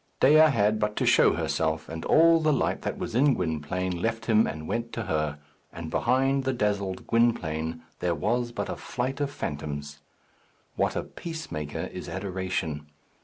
Dea 0.19 0.33
had 0.49 0.79
but 0.79 0.95
to 0.95 1.05
show 1.05 1.33
herself, 1.33 1.87
and 1.87 2.03
all 2.05 2.39
the 2.39 2.51
light 2.51 2.81
that 2.81 2.97
was 2.97 3.13
in 3.13 3.35
Gwynplaine 3.35 4.01
left 4.01 4.25
him 4.25 4.47
and 4.47 4.67
went 4.67 4.91
to 4.93 5.03
her, 5.03 5.37
and 5.71 5.91
behind 5.91 6.43
the 6.43 6.53
dazzled 6.53 7.05
Gwynplaine 7.05 7.83
there 7.99 8.15
was 8.15 8.51
but 8.51 8.67
a 8.67 8.75
flight 8.75 9.21
of 9.21 9.29
phantoms. 9.29 9.99
What 10.75 10.95
a 10.95 11.03
peacemaker 11.03 11.87
is 11.93 12.09
adoration! 12.09 12.87